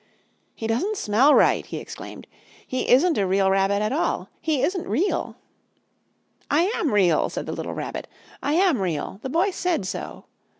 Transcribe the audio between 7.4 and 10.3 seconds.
the little Rabbit. "I am Real! The Boy said so!"